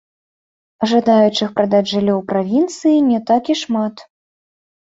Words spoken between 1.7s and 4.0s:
жыллё ў правінцыі не так і шмат.